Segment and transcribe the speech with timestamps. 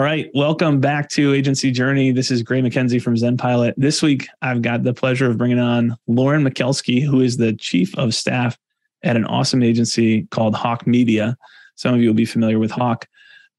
[0.00, 0.30] All right.
[0.32, 2.10] Welcome back to Agency Journey.
[2.10, 3.74] This is Gray MacKenzie from ZenPilot.
[3.76, 7.94] This week, I've got the pleasure of bringing on Lauren Mikulski, who is the chief
[7.98, 8.56] of staff
[9.02, 11.36] at an awesome agency called Hawk Media.
[11.74, 13.06] Some of you will be familiar with Hawk.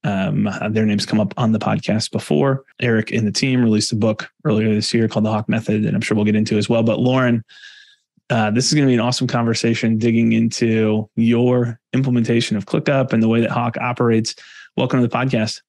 [0.02, 2.64] Um, their names come up on the podcast before.
[2.80, 5.94] Eric and the team released a book earlier this year called The Hawk Method, and
[5.94, 6.82] I'm sure we'll get into as well.
[6.82, 7.44] But Lauren,
[8.30, 13.12] uh, this is going to be an awesome conversation digging into your implementation of ClickUp
[13.12, 14.34] and the way that Hawk operates.
[14.76, 15.60] Welcome to the podcast.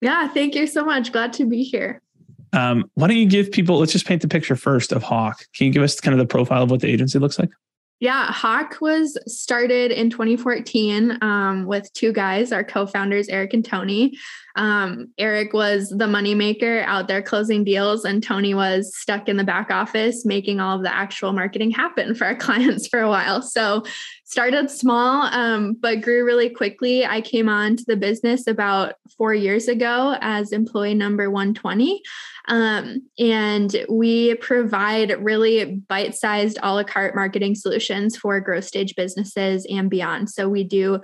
[0.00, 1.12] Yeah, thank you so much.
[1.12, 2.02] Glad to be here.
[2.52, 5.44] Um, why don't you give people, let's just paint the picture first of Hawk.
[5.54, 7.50] Can you give us kind of the profile of what the agency looks like?
[7.98, 14.18] Yeah, Hawk was started in 2014 um, with two guys, our co-founders Eric and Tony.
[14.54, 19.44] Um, Eric was the moneymaker out there closing deals, and Tony was stuck in the
[19.44, 23.40] back office making all of the actual marketing happen for our clients for a while.
[23.40, 23.82] So
[24.24, 27.06] started small, um, but grew really quickly.
[27.06, 32.02] I came on to the business about four years ago as employee number 120.
[32.48, 38.94] Um, and we provide really bite sized a la carte marketing solutions for growth stage
[38.94, 40.30] businesses and beyond.
[40.30, 41.00] So we do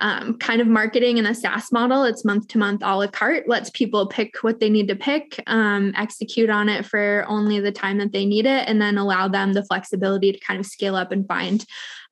[0.00, 2.04] um, kind of marketing in a SaaS model.
[2.04, 5.42] It's month to month a la carte, lets people pick what they need to pick,
[5.46, 9.28] um, execute on it for only the time that they need it, and then allow
[9.28, 11.64] them the flexibility to kind of scale up and find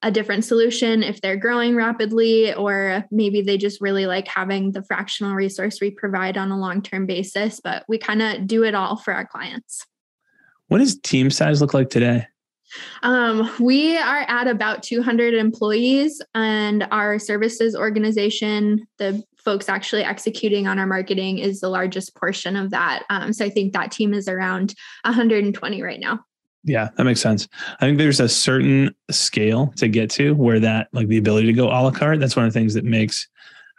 [0.02, 4.82] a different solution if they're growing rapidly, or maybe they just really like having the
[4.82, 7.60] fractional resource we provide on a long term basis.
[7.62, 9.86] But we kind of do it all for our clients.
[10.68, 12.26] What does team size look like today?
[13.02, 20.66] Um, we are at about 200 employees, and our services organization, the folks actually executing
[20.66, 23.04] on our marketing, is the largest portion of that.
[23.10, 26.20] Um, so I think that team is around 120 right now.
[26.64, 27.46] Yeah, that makes sense.
[27.78, 31.52] I think there's a certain scale to get to where that, like the ability to
[31.52, 33.28] go a la carte, that's one of the things that makes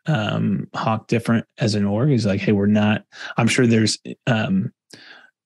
[0.05, 2.11] um, Hawk different as an org.
[2.11, 3.03] Is like, hey, we're not.
[3.37, 4.71] I'm sure there's um,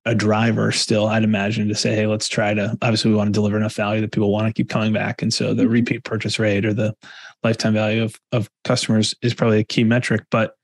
[0.10, 1.08] a driver still.
[1.08, 2.76] I'd imagine to say, hey, let's try to.
[2.82, 5.32] Obviously, we want to deliver enough value that people want to keep coming back, and
[5.32, 5.72] so the mm-hmm.
[5.72, 6.96] repeat purchase rate or the
[7.44, 10.24] lifetime value of of customers is probably a key metric.
[10.32, 10.56] But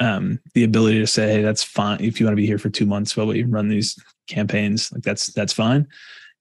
[0.00, 2.00] um, the ability to say, hey, that's fine.
[2.00, 3.96] If you want to be here for two months while we run these
[4.28, 5.86] campaigns, like that's that's fine.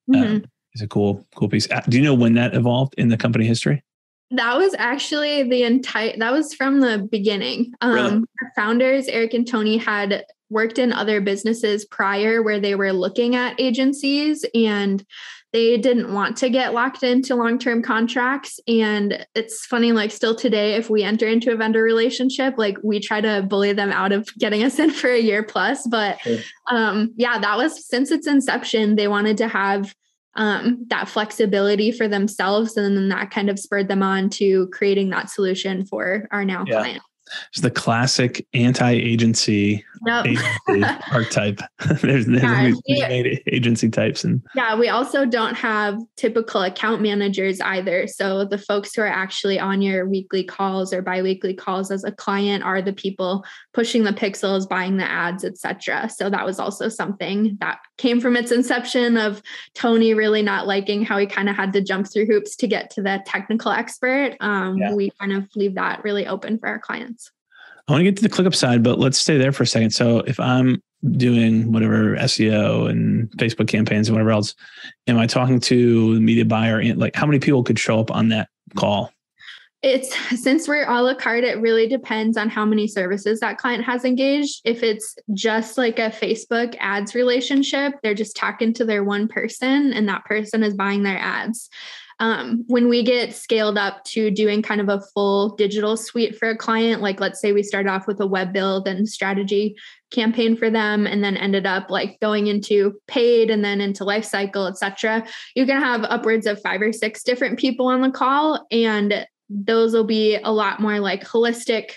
[0.09, 0.23] Mm-hmm.
[0.23, 1.69] Um, it's a cool cool piece.
[1.69, 3.83] Uh, do you know when that evolved in the company history?
[4.31, 6.17] That was actually the entire.
[6.17, 7.73] That was from the beginning.
[7.81, 8.11] Um, really?
[8.11, 13.35] Our founders, Eric and Tony, had worked in other businesses prior where they were looking
[13.35, 15.03] at agencies and
[15.53, 20.75] they didn't want to get locked into long-term contracts and it's funny like still today
[20.75, 24.29] if we enter into a vendor relationship like we try to bully them out of
[24.38, 26.38] getting us in for a year plus but sure.
[26.69, 29.95] um yeah that was since its inception they wanted to have
[30.34, 35.09] um, that flexibility for themselves and then that kind of spurred them on to creating
[35.09, 36.79] that solution for our now yeah.
[36.79, 37.03] client
[37.49, 39.85] it's the classic anti-agency agency
[41.11, 41.59] archetype.
[42.01, 47.61] there's there's yeah, we, agency types and yeah, we also don't have typical account managers
[47.61, 48.07] either.
[48.07, 52.11] So the folks who are actually on your weekly calls or biweekly calls as a
[52.11, 56.09] client are the people pushing the pixels, buying the ads, etc.
[56.09, 59.41] So that was also something that came from its inception of
[59.75, 62.89] Tony really not liking how he kind of had to jump through hoops to get
[62.91, 64.35] to the technical expert.
[64.39, 64.93] Um, yeah.
[64.93, 67.20] We kind of leave that really open for our clients.
[67.91, 69.90] I want to get to the ClickUp side, but let's stay there for a second.
[69.90, 70.81] So if I'm
[71.18, 74.56] doing whatever SEO and Facebook campaigns and whatever else,
[75.07, 76.81] am I talking to the media buyer?
[76.96, 78.47] Like how many people could show up on that
[78.78, 79.12] call?
[79.81, 83.84] It's since we're a la carte, it really depends on how many services that client
[83.84, 84.62] has engaged.
[84.63, 89.91] If it's just like a Facebook ads relationship, they're just talking to their one person
[89.91, 91.68] and that person is buying their ads.
[92.21, 96.51] Um, when we get scaled up to doing kind of a full digital suite for
[96.51, 99.75] a client, like let's say we start off with a web build and strategy
[100.11, 104.23] campaign for them and then ended up like going into paid and then into life
[104.23, 108.01] cycle, et cetera, you're going to have upwards of five or six different people on
[108.01, 108.67] the call.
[108.69, 111.93] And those will be a lot more like holistic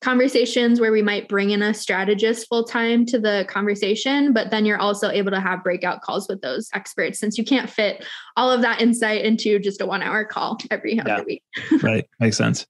[0.00, 4.64] conversations where we might bring in a strategist full time to the conversation, but then
[4.64, 8.04] you're also able to have breakout calls with those experts since you can't fit
[8.36, 11.42] all of that insight into just a one hour call every other week.
[11.82, 12.08] right.
[12.20, 12.66] Makes sense.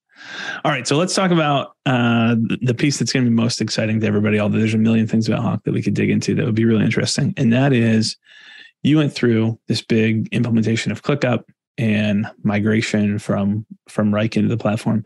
[0.65, 0.87] All right.
[0.87, 4.41] So let's talk about uh, the piece that's going to be most exciting to everybody.
[4.41, 6.65] Although there's a million things about Hawk that we could dig into that would be
[6.65, 7.35] really interesting.
[7.37, 8.17] And that is
[8.83, 11.45] you went through this big implementation of ClickUp
[11.79, 15.05] and migration from from Wrike into the platform.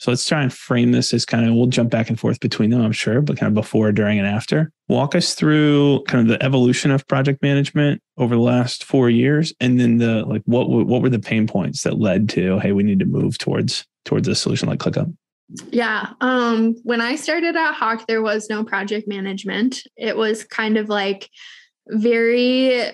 [0.00, 2.70] So let's try and frame this as kind of we'll jump back and forth between
[2.70, 4.72] them, I'm sure, but kind of before, during, and after.
[4.88, 9.52] Walk us through kind of the evolution of project management over the last four years,
[9.60, 12.82] and then the like what what were the pain points that led to hey we
[12.82, 15.14] need to move towards towards a solution like ClickUp.
[15.70, 16.10] Yeah.
[16.22, 19.82] Um, when I started at Hawk, there was no project management.
[19.96, 21.28] It was kind of like
[21.88, 22.92] very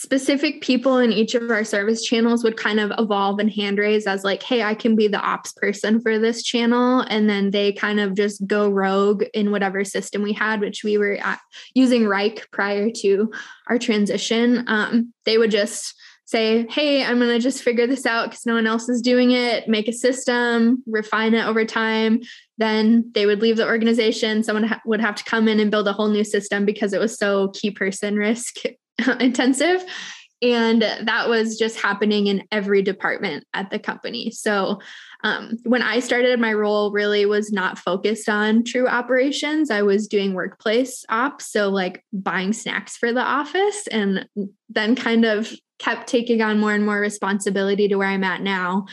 [0.00, 4.06] specific people in each of our service channels would kind of evolve and hand raise
[4.06, 7.00] as like hey i can be the ops person for this channel.
[7.00, 10.96] And then they kind of just go rogue in whatever system we had which we
[10.96, 11.18] were
[11.74, 13.30] using Wrike prior to
[13.68, 14.64] our transition.
[14.68, 15.94] Um, they would just
[16.24, 19.32] say hey i'm going to just figure this out because no one else is doing
[19.32, 19.68] it.
[19.68, 22.22] Make a system refine it over time.
[22.56, 24.44] Then they would leave the organization.
[24.44, 27.00] Someone ha- would have to come in and build a whole new system because it
[27.00, 28.60] was so key person risk
[29.20, 29.84] intensive.
[30.42, 34.30] And that was just happening in every department at the company.
[34.30, 34.80] So
[35.22, 39.70] um, when I started, my role really was not focused on true operations.
[39.70, 44.26] I was doing workplace ops, so like buying snacks for the office, and
[44.70, 48.86] then kind of kept taking on more and more responsibility to where I'm at now.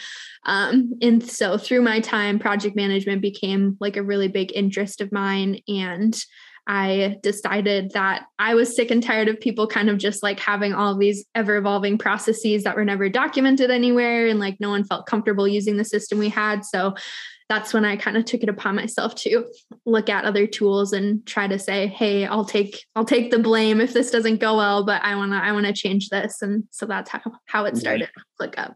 [0.45, 5.11] Um, and so through my time, project management became like a really big interest of
[5.11, 5.59] mine.
[5.67, 6.17] And
[6.67, 10.73] I decided that I was sick and tired of people kind of just like having
[10.73, 15.05] all these ever evolving processes that were never documented anywhere and like no one felt
[15.05, 16.65] comfortable using the system we had.
[16.65, 16.93] So
[17.49, 19.45] that's when I kind of took it upon myself to
[19.85, 23.79] look at other tools and try to say, "Hey, I'll take I'll take the blame
[23.79, 26.65] if this doesn't go well, but I want to I want to change this." And
[26.71, 28.09] so that's how how it started.
[28.41, 28.75] ClickUp.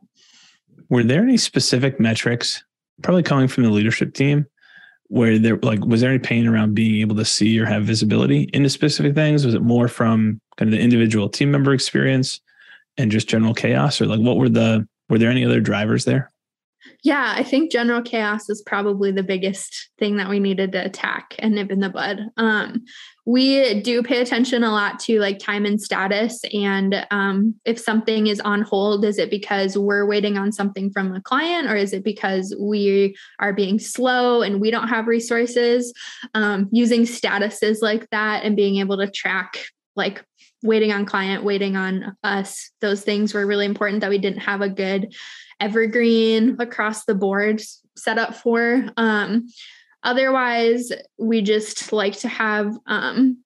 [0.89, 2.63] Were there any specific metrics,
[3.01, 4.45] probably coming from the leadership team,
[5.11, 8.49] where there like was there any pain around being able to see or have visibility
[8.53, 9.45] into specific things?
[9.45, 12.39] Was it more from kind of the individual team member experience
[12.97, 13.99] and just general chaos?
[13.99, 16.31] Or like what were the were there any other drivers there?
[17.03, 21.35] Yeah, I think general chaos is probably the biggest thing that we needed to attack
[21.39, 22.21] and nip in the bud.
[22.37, 22.85] Um,
[23.31, 26.42] we do pay attention a lot to like time and status.
[26.54, 31.16] And um, if something is on hold, is it because we're waiting on something from
[31.16, 35.94] a client or is it because we are being slow and we don't have resources?
[36.33, 39.63] Um, using statuses like that and being able to track
[39.95, 40.25] like
[40.62, 44.60] waiting on client, waiting on us, those things were really important that we didn't have
[44.60, 45.16] a good
[45.62, 47.62] evergreen across the board
[47.95, 48.89] set up for.
[48.98, 49.48] Um,
[50.03, 53.44] otherwise, we just like to have um,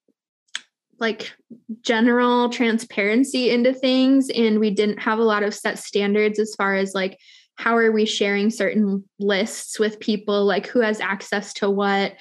[1.00, 1.34] like
[1.82, 6.76] general transparency into things, and we didn't have a lot of set standards as far
[6.76, 7.18] as like
[7.56, 12.14] how are we sharing certain lists with people, like who has access to what.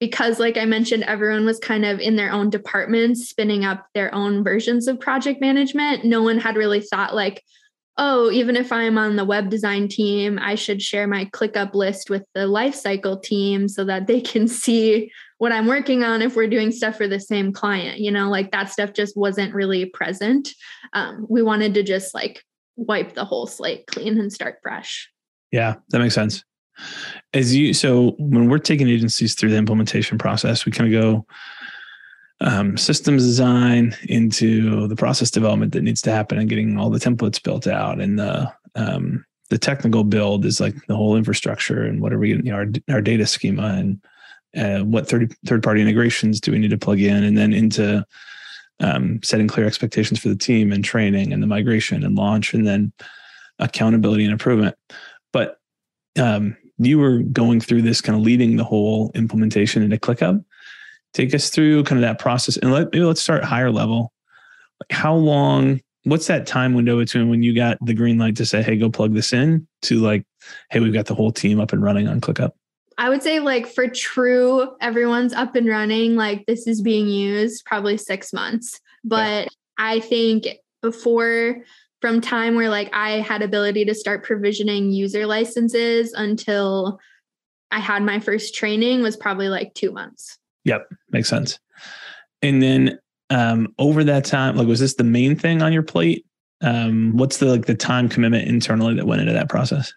[0.00, 4.12] Because, like I mentioned, everyone was kind of in their own departments, spinning up their
[4.12, 6.04] own versions of project management.
[6.04, 7.44] No one had really thought, like,
[7.98, 12.08] oh, even if I'm on the web design team, I should share my ClickUp list
[12.08, 16.48] with the lifecycle team so that they can see what I'm working on if we're
[16.48, 17.98] doing stuff for the same client.
[17.98, 20.50] You know, like that stuff just wasn't really present.
[20.92, 22.42] Um, we wanted to just like
[22.76, 25.10] wipe the whole slate clean and start fresh.
[25.50, 26.44] Yeah, that makes sense.
[27.34, 31.26] As you, so when we're taking agencies through the implementation process, we kind of go,
[32.42, 36.98] um, systems design into the process development that needs to happen and getting all the
[36.98, 42.00] templates built out and the um, the technical build is like the whole infrastructure and
[42.00, 44.02] what are we know, our our data schema and
[44.56, 48.04] uh, what third third party integrations do we need to plug in and then into
[48.80, 52.66] um, setting clear expectations for the team and training and the migration and launch and
[52.66, 52.92] then
[53.60, 54.74] accountability and improvement.
[55.32, 55.60] But
[56.18, 60.44] um, you were going through this kind of leading the whole implementation into ClickUp
[61.12, 64.12] take us through kind of that process and let maybe let's start higher level.
[64.80, 68.46] Like how long what's that time window between when you got the green light to
[68.46, 70.24] say hey go plug this in to like
[70.70, 72.52] hey we've got the whole team up and running on clickup
[72.98, 77.64] i would say like for true everyone's up and running like this is being used
[77.64, 78.80] probably six months.
[79.04, 79.48] But yeah.
[79.78, 80.46] i think
[80.80, 81.56] before
[82.00, 86.98] from time where like i had ability to start provisioning user licenses until
[87.70, 91.58] i had my first training was probably like two months Yep, makes sense.
[92.40, 92.98] And then
[93.30, 96.26] um, over that time, like, was this the main thing on your plate?
[96.60, 99.92] Um, what's the like the time commitment internally that went into that process?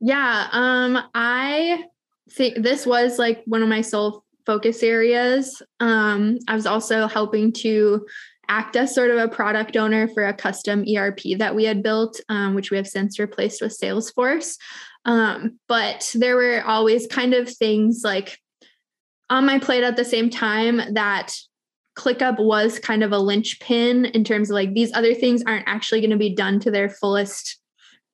[0.00, 1.84] Yeah, um, I
[2.30, 5.62] think this was like one of my sole focus areas.
[5.80, 8.06] Um, I was also helping to
[8.48, 12.20] act as sort of a product owner for a custom ERP that we had built,
[12.28, 14.56] um, which we have since replaced with Salesforce.
[15.04, 18.38] Um, but there were always kind of things like
[19.30, 21.34] on my plate at the same time that
[21.96, 26.00] ClickUp was kind of a linchpin in terms of like these other things aren't actually
[26.00, 27.58] going to be done to their fullest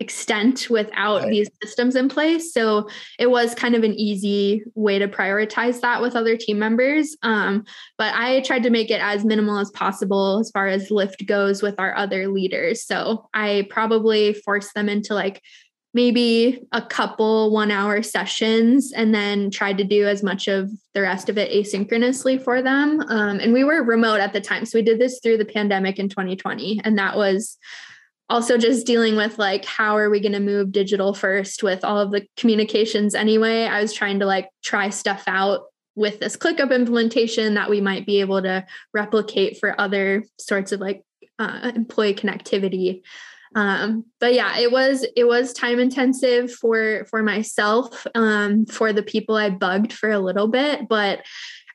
[0.01, 1.31] extent without right.
[1.31, 2.53] these systems in place.
[2.53, 7.17] So it was kind of an easy way to prioritize that with other team members.
[7.23, 7.65] Um,
[7.97, 11.63] but I tried to make it as minimal as possible as far as lift goes
[11.63, 12.85] with our other leaders.
[12.85, 15.41] So I probably forced them into like
[15.95, 21.01] maybe a couple one hour sessions and then tried to do as much of the
[21.01, 23.01] rest of it asynchronously for them.
[23.09, 24.67] Um, and we were remote at the time.
[24.67, 26.81] So we did this through the pandemic in 2020.
[26.83, 27.57] And that was
[28.29, 32.01] also just dealing with like, how are we going to move digital first with all
[32.01, 33.65] of the communications anyway?
[33.65, 35.63] I was trying to like try stuff out
[35.95, 40.81] with this ClickUp implementation that we might be able to replicate for other sorts of
[40.81, 41.05] like
[41.39, 43.03] uh, employee connectivity
[43.55, 49.03] um, but yeah it was it was time intensive for for myself um, for the
[49.03, 50.89] people i bugged for a little bit.
[50.89, 51.25] But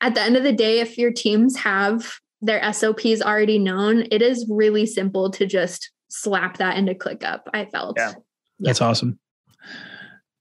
[0.02, 4.22] at the end of the day if your teams have their sops already known it
[4.22, 7.98] is really simple to just slap that into clickup i felt.
[7.98, 8.14] Yeah.
[8.60, 9.20] That's awesome.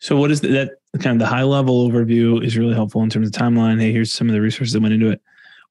[0.01, 3.11] So what is the, that kind of the high level overview is really helpful in
[3.11, 3.81] terms of timeline.
[3.81, 5.21] Hey here's some of the resources that went into it.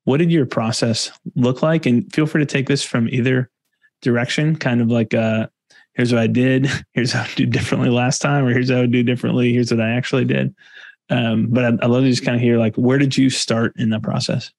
[0.03, 1.85] What did your process look like?
[1.85, 3.49] And feel free to take this from either
[4.01, 5.47] direction kind of like uh
[5.97, 8.85] here's what I did, here's how I do differently last time, or here's how I
[8.85, 10.55] do differently, here's what I actually did.
[11.09, 13.73] Um, but I, I love to just kind of hear like, where did you start
[13.77, 14.51] in the process?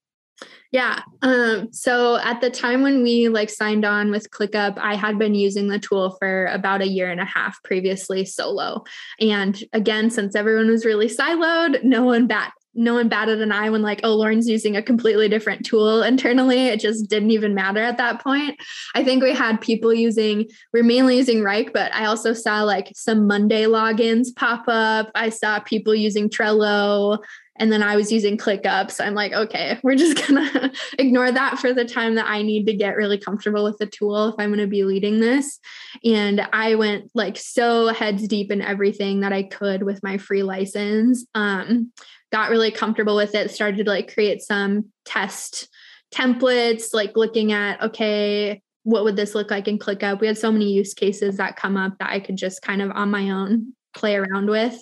[0.70, 1.00] Yeah.
[1.22, 5.34] Um, so at the time when we like signed on with ClickUp, I had been
[5.34, 8.84] using the tool for about a year and a half previously solo.
[9.18, 13.68] And again, since everyone was really siloed, no one bat no one batted an eye
[13.68, 17.82] when like oh lauren's using a completely different tool internally it just didn't even matter
[17.82, 18.58] at that point.
[18.94, 22.92] I think we had people using we're mainly using Wrike but i also saw like
[22.94, 25.10] some monday logins pop up.
[25.14, 27.18] I saw people using trello
[27.58, 31.58] and then i was using clickup so i'm like okay we're just gonna ignore that
[31.58, 34.50] for the time that i need to get really comfortable with the tool if i'm
[34.50, 35.58] going to be leading this
[36.04, 40.42] and i went like so heads deep in everything that i could with my free
[40.42, 41.92] license um
[42.30, 45.68] got really comfortable with it, started to like create some test
[46.14, 50.20] templates, like looking at, okay, what would this look like in ClickUp?
[50.20, 52.90] We had so many use cases that come up that I could just kind of
[52.90, 54.78] on my own play around with.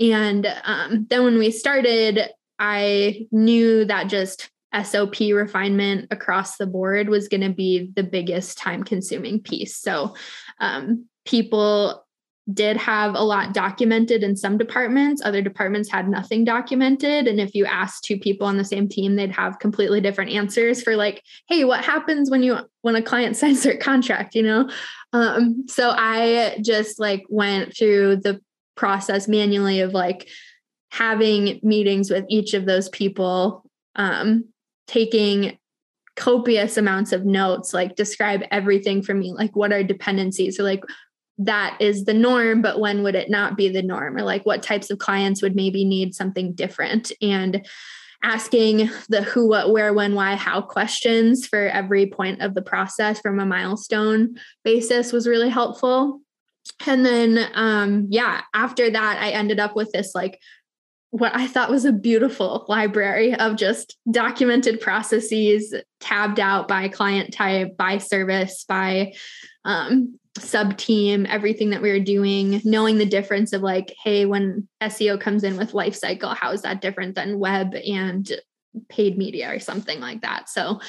[0.00, 2.20] And um, then when we started,
[2.58, 4.50] I knew that just
[4.82, 9.76] SOP refinement across the board was going to be the biggest time consuming piece.
[9.76, 10.14] So
[10.60, 12.04] um, people
[12.52, 15.20] did have a lot documented in some departments.
[15.22, 17.26] Other departments had nothing documented.
[17.26, 20.82] And if you asked two people on the same team, they'd have completely different answers
[20.82, 24.70] for like, hey, what happens when you when a client signs their contract, you know?
[25.12, 28.40] Um, so I just like went through the
[28.78, 30.28] process manually of like
[30.90, 34.44] having meetings with each of those people, um,
[34.86, 35.58] taking
[36.16, 40.82] copious amounts of notes like describe everything for me like what are dependencies or like
[41.38, 44.16] that is the norm, but when would it not be the norm?
[44.16, 47.12] Or like what types of clients would maybe need something different?
[47.22, 47.66] And
[48.24, 53.20] asking the who, what, where, when, why, how questions for every point of the process
[53.20, 56.20] from a milestone basis was really helpful.
[56.86, 60.38] And then, um, yeah, after that, I ended up with this like
[61.10, 67.32] what I thought was a beautiful library of just documented processes tabbed out by client
[67.32, 69.14] type, by service, by
[69.64, 74.68] um, sub team, everything that we were doing, knowing the difference of like, hey, when
[74.82, 78.30] SEO comes in with life cycle, how is that different than web and
[78.90, 80.50] paid media or something like that?
[80.50, 80.80] So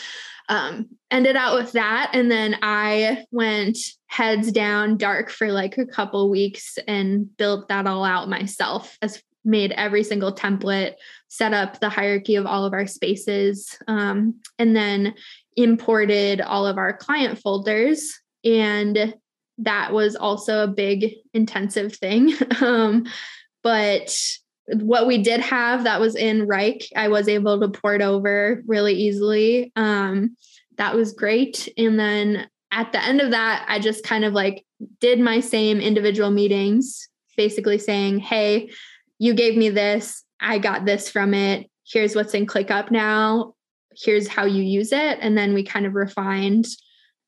[0.50, 3.78] um ended out with that and then i went
[4.08, 9.22] heads down dark for like a couple weeks and built that all out myself as
[9.46, 10.96] made every single template
[11.30, 15.14] set up the hierarchy of all of our spaces um, and then
[15.56, 19.14] imported all of our client folders and
[19.60, 22.34] that was also a big intensive thing.
[22.62, 23.06] um,
[23.62, 24.18] but
[24.74, 28.94] what we did have that was in Wrike, I was able to port over really
[28.94, 29.72] easily.
[29.76, 30.36] Um,
[30.78, 31.70] that was great.
[31.78, 34.66] And then at the end of that, I just kind of like
[35.00, 38.72] did my same individual meetings, basically saying, Hey,
[39.18, 40.24] you gave me this.
[40.40, 41.70] I got this from it.
[41.86, 43.56] Here's what's in ClickUp now.
[43.98, 45.18] Here's how you use it.
[45.20, 46.68] And then we kind of refined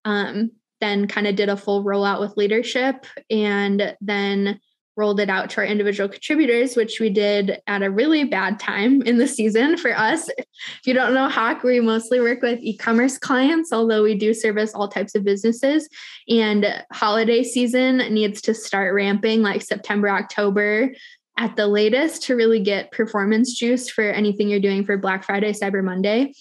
[0.06, 4.60] um, then kind of did a full rollout with leadership and then
[4.98, 9.02] rolled it out to our individual contributors, which we did at a really bad time
[9.04, 10.30] in the season for us.
[10.38, 14.34] If you don't know Hawk, we mostly work with e commerce clients, although we do
[14.34, 15.88] service all types of businesses.
[16.30, 20.92] And holiday season needs to start ramping like September, October
[21.38, 25.54] at the latest to really get performance juice for anything you're doing for Black Friday,
[25.54, 26.34] Cyber Monday.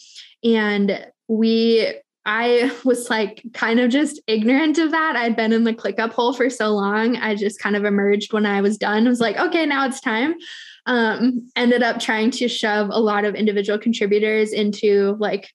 [0.43, 1.95] And we
[2.27, 5.17] I was like kind of just ignorant of that.
[5.17, 7.17] I'd been in the ClickUp hole for so long.
[7.17, 9.07] I just kind of emerged when I was done.
[9.07, 10.35] I was like, okay, now it's time.
[10.87, 15.51] Um, ended up trying to shove a lot of individual contributors into like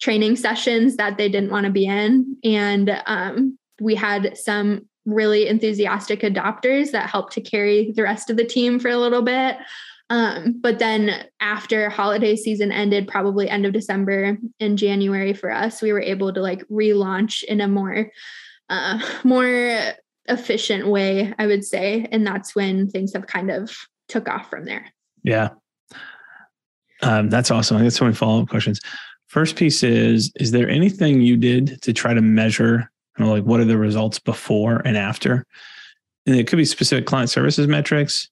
[0.00, 2.36] training sessions that they didn't want to be in.
[2.44, 8.36] And um, we had some really enthusiastic adopters that helped to carry the rest of
[8.36, 9.56] the team for a little bit.
[10.08, 15.82] Um, but then after holiday season ended, probably end of December and January for us,
[15.82, 18.10] we were able to like relaunch in a more
[18.68, 19.80] uh, more
[20.28, 23.76] efficient way, I would say, and that's when things have kind of
[24.08, 24.92] took off from there.
[25.24, 25.50] Yeah,
[27.02, 27.76] um, that's awesome.
[27.76, 28.80] I got so many follow up questions.
[29.26, 33.44] First piece is: Is there anything you did to try to measure, you know, like
[33.44, 35.44] what are the results before and after?
[36.26, 38.28] And it could be specific client services metrics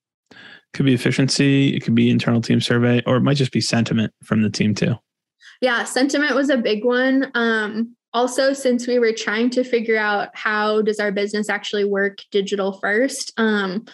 [0.75, 4.13] could be efficiency, it could be internal team survey, or it might just be sentiment
[4.25, 4.95] from the team too.
[5.61, 7.31] Yeah, sentiment was a big one.
[7.35, 12.19] Um, also, since we were trying to figure out how does our business actually work
[12.31, 13.85] digital first, um,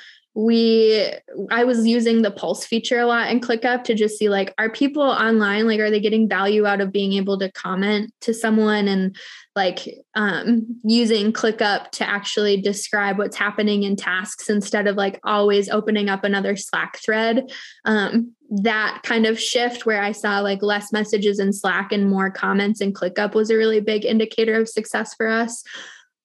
[0.45, 1.13] we
[1.51, 4.71] i was using the pulse feature a lot in clickup to just see like are
[4.71, 5.67] people online?
[5.67, 8.89] Like are they getting value out of being able to comment to someone?
[8.89, 9.17] And
[9.57, 15.69] like um, using clickup to actually describe what's happening in tasks instead of like always
[15.69, 17.51] opening up another slack thread.
[17.85, 22.33] Um, that kind of shift where i saw like less messages in slack and more
[22.33, 25.63] comments in clickup was a really big indicator of success for us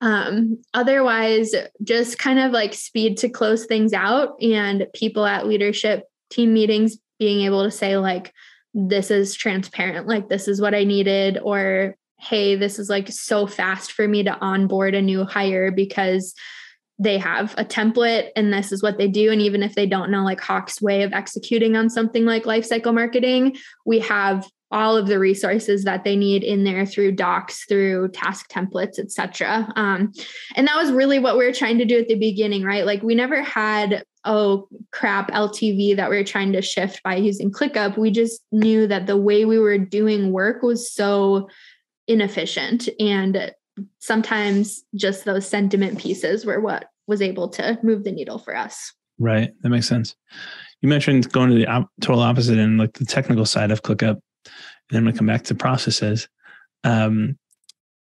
[0.02, 6.04] um, otherwise, just kind of like speed to close things out and people at leadership
[6.30, 8.34] team meetings being able to say, like,
[8.74, 13.46] this is transparent, like, this is what I needed, or hey, this is like so
[13.48, 16.34] fast for me to onboard a new hire because
[16.98, 19.32] they have a template and this is what they do.
[19.32, 22.94] And even if they don't know like Hawk's way of executing on something like lifecycle
[22.94, 28.07] marketing, we have all of the resources that they need in there through docs through
[28.10, 30.12] task templates etc um,
[30.55, 32.86] and that was really what we were trying to do at the beginning right?
[32.86, 37.51] Like we never had oh crap ltv that we were trying to shift by using
[37.51, 37.98] clickup.
[37.98, 41.50] We just knew that the way we were doing work was so
[42.07, 43.53] inefficient and
[44.00, 48.93] sometimes just those sentiment pieces were what was able to move the needle for us.
[49.19, 49.51] Right.
[49.62, 50.15] That makes sense.
[50.81, 54.19] You mentioned going to the op- total opposite and like the technical side of clickup
[54.89, 56.27] then I'm going to come back to processes.
[56.84, 57.38] Um,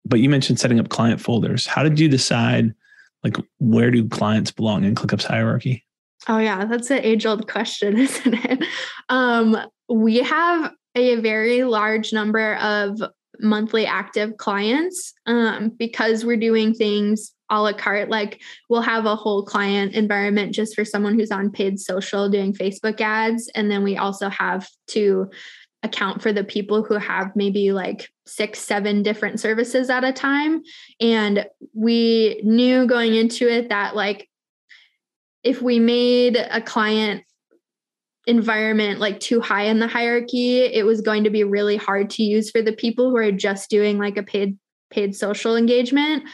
[0.04, 1.66] but you mentioned setting up client folders.
[1.66, 2.74] How did you decide,
[3.22, 5.84] like, where do clients belong in ClickUp's hierarchy?
[6.28, 8.64] Oh yeah, that's an age-old question, isn't it?
[9.08, 9.56] Um,
[9.88, 13.00] we have a very large number of
[13.40, 18.10] monthly active clients um, because we're doing things a la carte.
[18.10, 22.52] Like we'll have a whole client environment just for someone who's on paid social doing
[22.52, 23.50] Facebook ads.
[23.54, 25.30] And then we also have to
[25.82, 30.62] account for the people who have maybe like six, seven different services at a time.
[31.00, 34.28] And we knew going into it that like
[35.44, 37.22] if we made a client
[38.26, 42.22] environment like too high in the hierarchy, it was going to be really hard to
[42.22, 44.58] use for the people who are just doing like a paid
[44.90, 46.24] paid social engagement.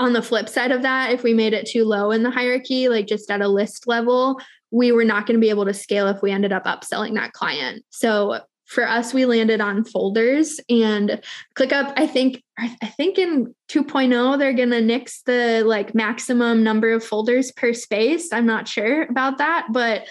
[0.00, 2.88] On the flip side of that, if we made it too low in the hierarchy,
[2.88, 6.06] like just at a list level, we were not going to be able to scale
[6.06, 7.84] if we ended up upselling that client.
[7.90, 11.20] So for us we landed on folders and
[11.56, 16.92] clickup i think i think in 2.0 they're going to nix the like maximum number
[16.92, 18.32] of folders per space.
[18.32, 20.06] I'm not sure about that but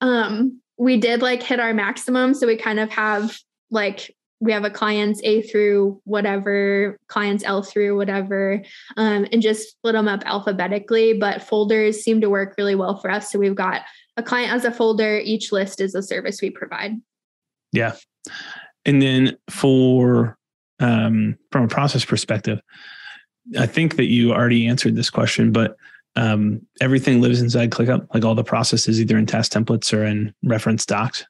[0.00, 2.34] um we did like hit our maximum.
[2.34, 3.38] So we kind of have
[3.70, 8.60] like we have a clients a through whatever clients l through whatever
[8.96, 13.10] um, and just split them up alphabetically but folders seem to work really well for
[13.10, 13.30] us.
[13.30, 13.82] So we've got
[14.16, 15.18] a client as a folder.
[15.18, 17.00] Each list is a service we provide
[17.72, 17.94] yeah.
[18.84, 20.36] And then for
[20.80, 22.60] um, from a process perspective,
[23.58, 25.76] I think that you already answered this question, but
[26.16, 30.34] um, everything lives inside ClickUp, like all the processes either in task templates or in
[30.42, 31.24] reference docs.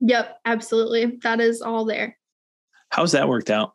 [0.00, 1.18] Yep, absolutely.
[1.22, 2.18] That is all there.
[2.90, 3.72] How's that worked out?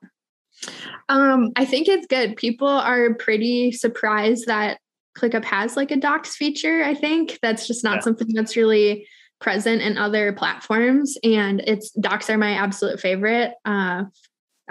[1.08, 2.36] Um, I think it's good.
[2.36, 4.80] People are pretty surprised that
[5.18, 6.84] ClickUp has like a docs feature.
[6.84, 8.02] I think that's just not yeah.
[8.02, 9.08] something that's really
[9.40, 13.54] present in other platforms and it's docs are my absolute favorite.
[13.66, 14.04] Uh,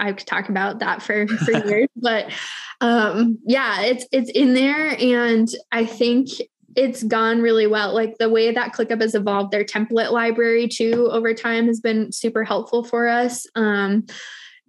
[0.01, 2.31] i could talk about that for for years but
[2.79, 6.29] um yeah it's it's in there and i think
[6.75, 7.93] it's gone really well.
[7.93, 12.11] Like the way that clickup has evolved their template library too over time has been
[12.11, 13.45] super helpful for us.
[13.55, 14.05] Um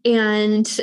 [0.05, 0.81] and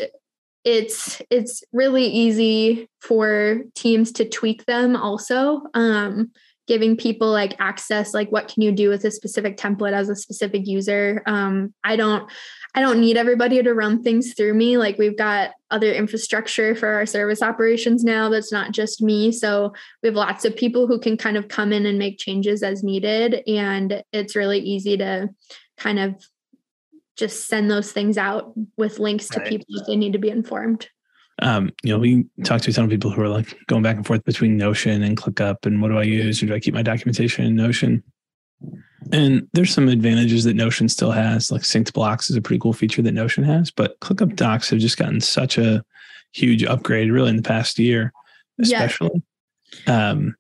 [0.64, 5.64] it's it's really easy for teams to tweak them also.
[5.74, 6.32] Um
[6.68, 10.16] giving people like access like what can you do with a specific template as a
[10.16, 11.24] specific user?
[11.26, 12.30] Um, i don't
[12.76, 14.78] i don't need everybody to run things through me.
[14.78, 19.32] Like we've got other infrastructure for our service operations now that's not just me.
[19.32, 22.64] So we have lots of people who can kind of come in and make changes
[22.64, 23.42] as needed.
[23.48, 25.30] And it's really easy to
[25.78, 26.24] kind of
[27.18, 29.50] just send those things out with links to right.
[29.50, 30.88] people if they need to be informed
[31.42, 33.96] um, you know, we talk to a ton of people who are like going back
[33.96, 36.74] and forth between Notion and ClickUp and what do I use or do I keep
[36.74, 38.04] my documentation in Notion?
[39.12, 42.74] And there's some advantages that Notion still has, like synced blocks is a pretty cool
[42.74, 45.84] feature that Notion has, but ClickUp Docs have just gotten such a
[46.34, 48.12] huge upgrade really in the past year,
[48.60, 49.22] especially.
[49.86, 50.10] Yeah.
[50.10, 50.36] Um,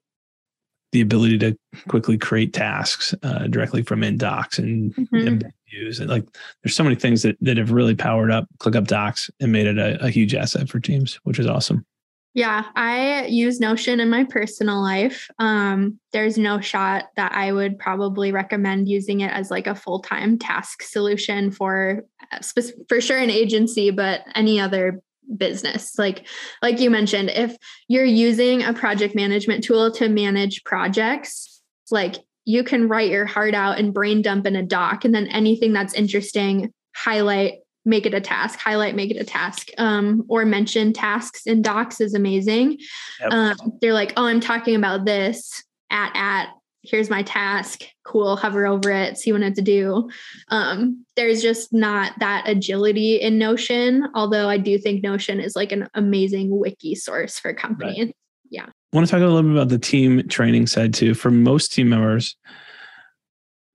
[0.93, 1.57] the ability to
[1.89, 5.27] quickly create tasks uh, directly from in docs and, mm-hmm.
[5.27, 6.09] and use it.
[6.09, 6.25] Like
[6.63, 9.77] there's so many things that that have really powered up ClickUp Docs and made it
[9.77, 11.85] a, a huge asset for teams, which is awesome.
[12.33, 15.27] Yeah, I use Notion in my personal life.
[15.39, 20.01] Um, there's no shot that I would probably recommend using it as like a full
[20.01, 22.39] time task solution for uh,
[22.87, 25.01] for sure an agency, but any other
[25.35, 26.25] business like
[26.61, 27.57] like you mentioned if
[27.89, 32.15] you're using a project management tool to manage projects like
[32.47, 35.73] you can write your heart out and brain dump in a doc and then anything
[35.73, 39.69] that's interesting highlight make it a task highlight make it a task.
[39.77, 42.79] Um, or mention tasks in docs is amazing.
[43.19, 43.31] Yep.
[43.31, 46.49] um, they're like oh i'm talking about this at at
[46.83, 50.09] here's my task cool hover over it see what I have to do.
[50.47, 55.73] Um, there's just not that agility in notion although i do think notion is like
[55.73, 58.15] an amazing wiki source for companies right.
[58.49, 61.73] yeah want to talk a little bit about the team training side too for most
[61.73, 62.35] team members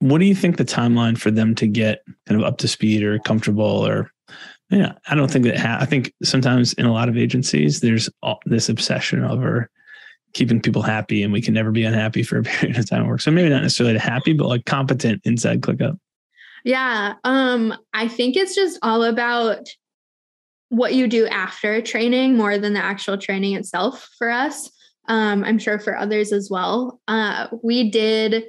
[0.00, 3.02] what do you think the timeline for them to get kind of up to speed
[3.02, 4.10] or comfortable or
[4.70, 8.08] yeah i don't think that ha- i think sometimes in a lot of agencies there's
[8.46, 9.70] this obsession over
[10.32, 13.08] keeping people happy and we can never be unhappy for a period of time at
[13.08, 13.20] work.
[13.20, 15.98] So maybe not necessarily happy, but like competent inside ClickUp.
[16.64, 17.14] Yeah.
[17.24, 19.66] Um, I think it's just all about
[20.68, 24.70] what you do after training more than the actual training itself for us.
[25.08, 27.00] Um, I'm sure for others as well.
[27.08, 28.44] Uh, we did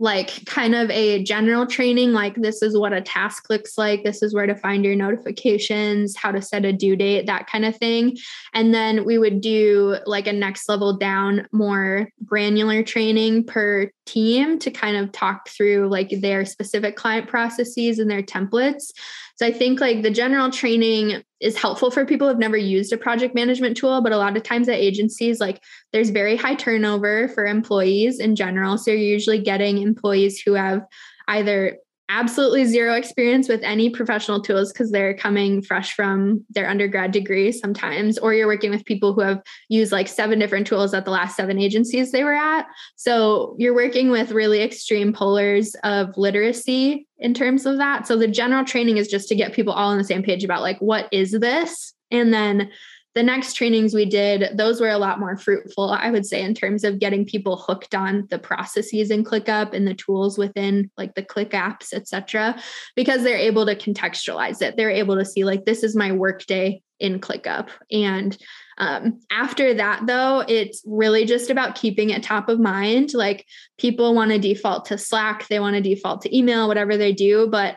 [0.00, 4.22] like kind of a general training like this is what a task looks like this
[4.22, 7.76] is where to find your notifications how to set a due date that kind of
[7.76, 8.16] thing
[8.54, 14.58] and then we would do like a next level down more granular training per team
[14.58, 18.90] to kind of talk through like their specific client processes and their templates
[19.38, 22.96] so I think like the general training is helpful for people who've never used a
[22.96, 27.28] project management tool, but a lot of times at agencies, like there's very high turnover
[27.28, 28.76] for employees in general.
[28.76, 30.84] So you're usually getting employees who have
[31.28, 37.10] either absolutely zero experience with any professional tools because they're coming fresh from their undergrad
[37.10, 41.04] degree sometimes, or you're working with people who have used like seven different tools at
[41.04, 42.66] the last seven agencies they were at.
[42.96, 48.06] So you're working with really extreme polars of literacy in terms of that.
[48.06, 50.62] So the general training is just to get people all on the same page about
[50.62, 51.92] like, what is this?
[52.10, 52.70] And then
[53.18, 56.54] the next trainings we did those were a lot more fruitful i would say in
[56.54, 61.16] terms of getting people hooked on the processes in clickup and the tools within like
[61.16, 62.56] the ClickApps etc
[62.94, 64.76] because they're able to contextualize it.
[64.76, 67.68] They're able to see like this is my workday in clickup.
[67.92, 68.36] And
[68.78, 73.14] um, after that though it's really just about keeping it top of mind.
[73.14, 73.46] Like
[73.78, 77.48] people want to default to slack they want to default to email whatever they do
[77.48, 77.76] but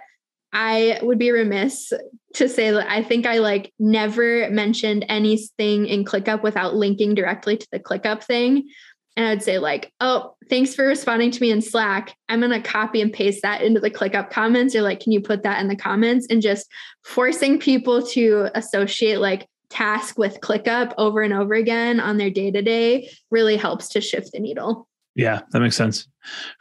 [0.54, 1.94] I would be remiss
[2.36, 7.58] to say that I think I like never mentioned anything in ClickUp without linking directly
[7.58, 8.70] to the ClickUp thing.
[9.18, 12.16] And I'd say, like, oh, thanks for responding to me in Slack.
[12.30, 14.74] I'm going to copy and paste that into the ClickUp comments.
[14.74, 16.28] Or, like, can you put that in the comments?
[16.30, 16.68] And just
[17.04, 22.52] forcing people to associate like task with ClickUp over and over again on their day
[22.52, 24.88] to day really helps to shift the needle.
[25.16, 26.08] Yeah, that makes sense.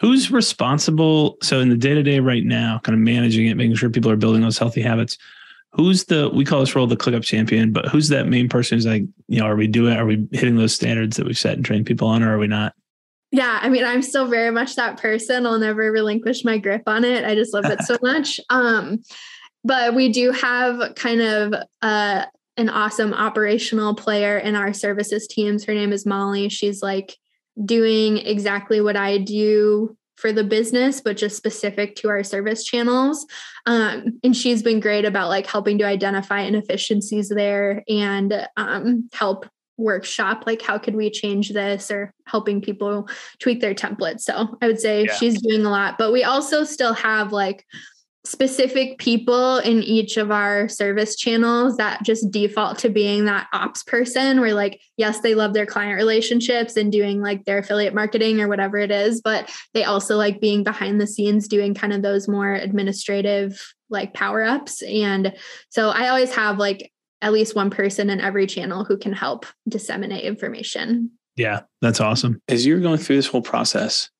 [0.01, 1.37] Who's responsible?
[1.43, 4.11] So in the day to day right now, kind of managing it, making sure people
[4.11, 5.17] are building those healthy habits.
[5.73, 8.87] Who's the we call this role the ClickUp champion, but who's that main person who's
[8.87, 11.65] like, you know, are we doing are we hitting those standards that we've set and
[11.65, 12.75] trained people on, or are we not?
[13.31, 15.47] Yeah, I mean, I'm still very much that person.
[15.47, 17.25] I'll never relinquish my grip on it.
[17.25, 18.41] I just love it so much.
[18.51, 19.05] Um,
[19.63, 22.25] but we do have kind of uh
[22.57, 25.65] an awesome operational player in our services teams.
[25.65, 26.49] Her name is Molly.
[26.49, 27.17] She's like
[27.64, 33.27] doing exactly what I do for the business, but just specific to our service channels.
[33.66, 39.46] Um, and she's been great about like helping to identify inefficiencies there and um, help
[39.81, 44.66] workshop like how could we change this or helping people tweak their templates so i
[44.66, 45.14] would say yeah.
[45.14, 47.64] she's doing a lot but we also still have like
[48.25, 53.83] specific people in each of our service channels that just default to being that ops
[53.83, 54.41] person.
[54.41, 58.49] Where like yes they love their client relationships and doing like their affiliate marketing or
[58.49, 62.29] whatever it is but they also like being behind the scenes doing kind of those
[62.29, 65.35] more administrative like power ups and
[65.71, 69.45] so i always have like at least one person in every channel who can help
[69.69, 71.11] disseminate information.
[71.37, 72.41] Yeah that's awesome.
[72.49, 74.11] As you're going through this whole process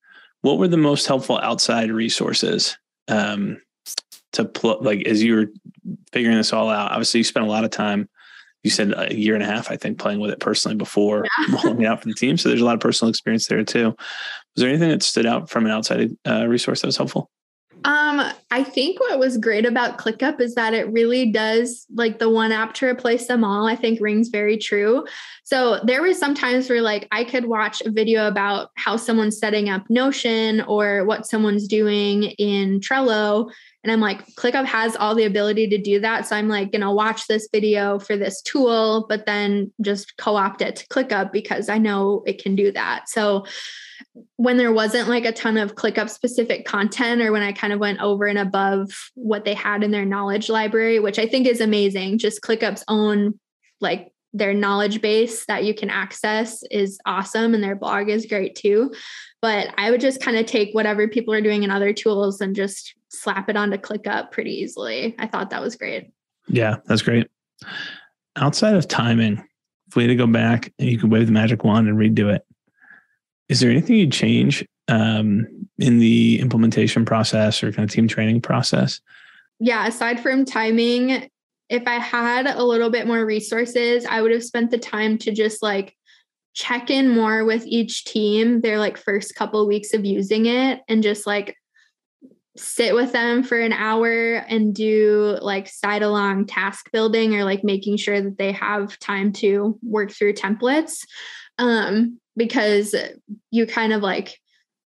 [0.41, 3.61] what were the most helpful outside resources um,
[4.33, 5.47] to pl- like as you were
[6.11, 8.07] figuring this all out obviously you spent a lot of time
[8.63, 11.55] you said a year and a half, I think, playing with it personally before yeah.
[11.63, 12.37] rolling it out for the team.
[12.37, 13.87] So there's a lot of personal experience there too.
[13.87, 13.97] Was
[14.57, 17.29] there anything that stood out from an outside uh, resource that was helpful?
[17.83, 22.29] Um, I think what was great about ClickUp is that it really does like the
[22.29, 23.65] one app to replace them all.
[23.65, 25.03] I think rings very true.
[25.43, 29.39] So there was some times where like I could watch a video about how someone's
[29.39, 33.49] setting up Notion or what someone's doing in Trello.
[33.83, 36.27] And I'm like, ClickUp has all the ability to do that.
[36.27, 40.75] So I'm like, gonna watch this video for this tool, but then just co-opt it
[40.77, 43.09] to ClickUp because I know it can do that.
[43.09, 43.45] So
[44.35, 47.79] when there wasn't like a ton of ClickUp specific content or when I kind of
[47.79, 51.61] went over and above what they had in their knowledge library, which I think is
[51.61, 53.39] amazing, just ClickUp's own
[53.79, 58.55] like their knowledge base that you can access is awesome and their blog is great
[58.55, 58.93] too.
[59.41, 62.55] But I would just kind of take whatever people are doing in other tools and
[62.55, 65.15] just slap it onto ClickUp pretty easily.
[65.19, 66.11] I thought that was great.
[66.47, 67.27] Yeah, that's great.
[68.35, 69.43] Outside of timing,
[69.87, 72.33] if we had to go back and you could wave the magic wand and redo
[72.33, 72.45] it,
[73.49, 75.45] is there anything you'd change um,
[75.77, 79.01] in the implementation process or kind of team training process?
[79.59, 81.29] Yeah, aside from timing,
[81.69, 85.31] if I had a little bit more resources, I would have spent the time to
[85.31, 85.95] just like
[86.53, 91.03] check in more with each team their like first couple weeks of using it and
[91.03, 91.55] just like
[92.57, 97.63] sit with them for an hour and do like side along task building or like
[97.63, 101.05] making sure that they have time to work through templates
[101.57, 102.93] um because
[103.51, 104.37] you kind of like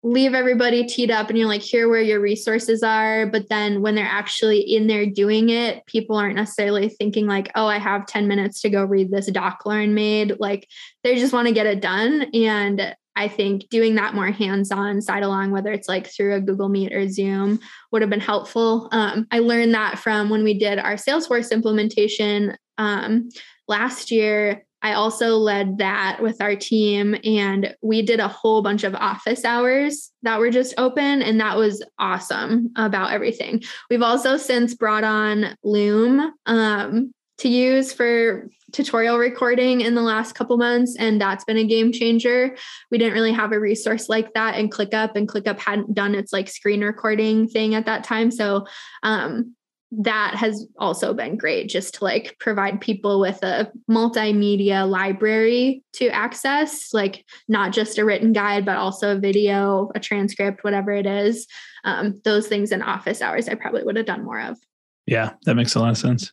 [0.04, 3.94] leave everybody teed up and you're like here where your resources are but then when
[3.94, 8.26] they're actually in there doing it people aren't necessarily thinking like oh i have 10
[8.26, 10.66] minutes to go read this doc lauren made like
[11.04, 15.22] they just want to get it done and i think doing that more hands-on side
[15.22, 17.58] along whether it's like through a google meet or zoom
[17.90, 22.56] would have been helpful um, i learned that from when we did our salesforce implementation
[22.78, 23.28] um,
[23.68, 28.82] last year I also led that with our team, and we did a whole bunch
[28.82, 33.62] of office hours that were just open, and that was awesome about everything.
[33.88, 40.34] We've also since brought on Loom um, to use for tutorial recording in the last
[40.34, 42.56] couple months, and that's been a game changer.
[42.90, 46.32] We didn't really have a resource like that in ClickUp, and ClickUp hadn't done its
[46.32, 48.66] like screen recording thing at that time, so
[49.02, 49.54] um,
[49.92, 56.08] that has also been great just to like provide people with a multimedia library to
[56.08, 61.06] access like not just a written guide but also a video a transcript whatever it
[61.06, 61.46] is.
[61.84, 64.58] Um, those things in office hours i probably would have done more of.
[65.06, 66.32] Yeah that makes a lot of sense.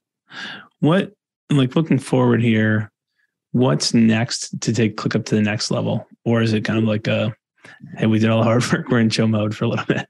[0.80, 1.12] What
[1.57, 2.91] like looking forward here
[3.51, 7.07] what's next to take ClickUp to the next level or is it kind of like
[7.07, 7.33] a
[7.97, 10.07] hey we did all the hard work we're in chill mode for a little bit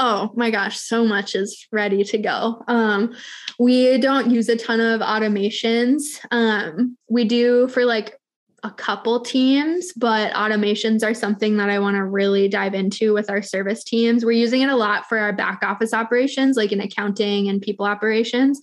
[0.00, 2.62] Oh my gosh, so much is ready to go.
[2.68, 3.16] Um,
[3.58, 6.20] we don't use a ton of automations.
[6.30, 8.16] Um, we do for like
[8.62, 13.28] a couple teams, but automations are something that I want to really dive into with
[13.28, 14.24] our service teams.
[14.24, 17.84] We're using it a lot for our back office operations, like in accounting and people
[17.84, 18.60] operations.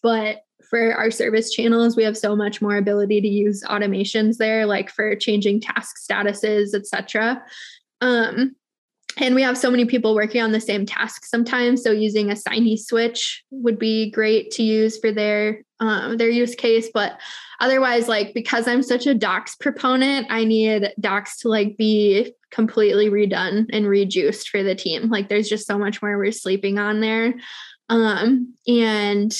[0.00, 4.66] But for our service channels, we have so much more ability to use automations there,
[4.66, 7.42] like for changing task statuses, etc.
[8.00, 8.54] Um,
[9.20, 12.36] and we have so many people working on the same task sometimes so using a
[12.36, 17.18] signy switch would be great to use for their um, their use case but
[17.60, 23.08] otherwise like because i'm such a docs proponent i need docs to like be completely
[23.08, 27.00] redone and rejuiced for the team like there's just so much more we're sleeping on
[27.00, 27.34] there
[27.88, 29.36] um and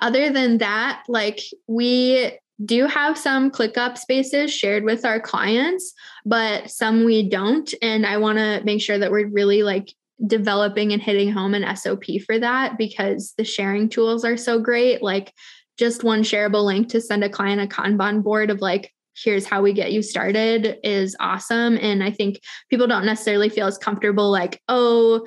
[0.00, 2.32] other than that like we
[2.64, 5.94] do have some ClickUp spaces shared with our clients,
[6.26, 7.72] but some we don't.
[7.80, 9.94] And I want to make sure that we're really like
[10.26, 15.02] developing and hitting home an SOP for that because the sharing tools are so great.
[15.02, 15.32] Like
[15.78, 19.62] just one shareable link to send a client a Kanban board of like, here's how
[19.62, 21.78] we get you started is awesome.
[21.78, 25.26] And I think people don't necessarily feel as comfortable like, oh,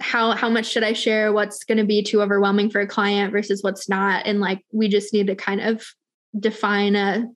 [0.00, 1.32] how how much should I share?
[1.32, 4.26] What's going to be too overwhelming for a client versus what's not?
[4.26, 5.84] And like we just need to kind of
[6.38, 7.26] define a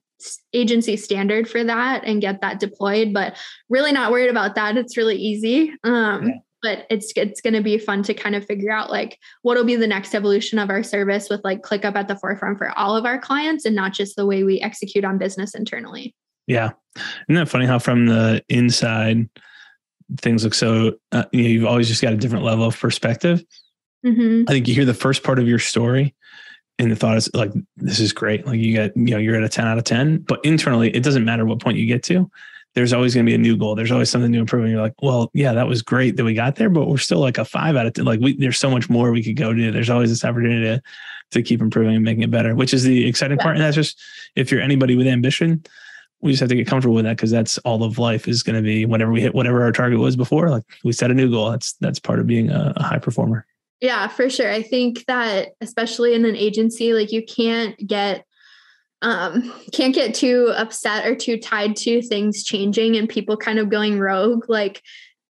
[0.53, 3.35] agency standard for that and get that deployed but
[3.69, 6.35] really not worried about that it's really easy um, yeah.
[6.61, 9.65] but it's it's going to be fun to kind of figure out like what will
[9.65, 12.95] be the next evolution of our service with like ClickUp at the forefront for all
[12.95, 16.15] of our clients and not just the way we execute on business internally
[16.47, 16.71] yeah
[17.27, 19.27] isn't that funny how from the inside
[20.17, 23.43] things look so uh, you know you've always just got a different level of perspective.
[24.05, 24.43] Mm-hmm.
[24.49, 26.13] i think you hear the first part of your story
[26.77, 28.45] and the thought is like this is great.
[28.45, 31.03] Like you get you know you're at a 10 out of 10 but internally it
[31.03, 32.29] doesn't matter what point you get to.
[32.75, 33.75] There's always going to be a new goal.
[33.75, 36.33] There's always something to improve and you're like well yeah that was great that we
[36.33, 38.69] got there but we're still like a five out of 10 like we there's so
[38.69, 40.81] much more we could go to there's always this opportunity to
[41.33, 43.43] to keep improving and making it better, which is the exciting yeah.
[43.43, 43.55] part.
[43.55, 44.01] And that's just
[44.35, 45.63] if you're anybody with ambition,
[46.23, 48.55] we just have to get comfortable with that because that's all of life is going
[48.55, 50.49] to be whenever we hit whatever our target was before.
[50.49, 51.51] Like we set a new goal.
[51.51, 53.45] That's that's part of being a, a high performer.
[53.81, 54.49] Yeah, for sure.
[54.49, 58.25] I think that especially in an agency, like you can't get
[59.01, 63.69] um, can't get too upset or too tied to things changing and people kind of
[63.69, 64.45] going rogue.
[64.47, 64.81] Like